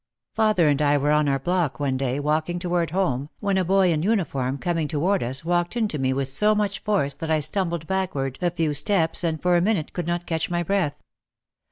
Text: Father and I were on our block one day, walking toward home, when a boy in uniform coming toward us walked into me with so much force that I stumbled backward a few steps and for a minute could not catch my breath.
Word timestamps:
Father 0.33 0.67
and 0.67 0.81
I 0.81 0.97
were 0.97 1.11
on 1.11 1.29
our 1.29 1.37
block 1.37 1.79
one 1.79 1.95
day, 1.95 2.19
walking 2.19 2.57
toward 2.57 2.89
home, 2.89 3.29
when 3.39 3.55
a 3.59 3.63
boy 3.63 3.91
in 3.93 4.01
uniform 4.01 4.57
coming 4.57 4.87
toward 4.87 5.21
us 5.21 5.45
walked 5.45 5.77
into 5.77 5.99
me 5.99 6.11
with 6.11 6.27
so 6.27 6.55
much 6.55 6.79
force 6.79 7.13
that 7.13 7.29
I 7.29 7.39
stumbled 7.39 7.85
backward 7.85 8.39
a 8.41 8.49
few 8.49 8.73
steps 8.73 9.23
and 9.23 9.39
for 9.39 9.55
a 9.57 9.61
minute 9.61 9.93
could 9.93 10.07
not 10.07 10.25
catch 10.25 10.49
my 10.49 10.63
breath. 10.63 11.03